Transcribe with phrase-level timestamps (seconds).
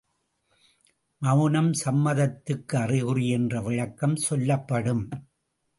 [1.21, 5.09] மவுனம் சம்மதத்துக்கு அறிகுறி என்று விளக்கம் சொல்லப்படும்.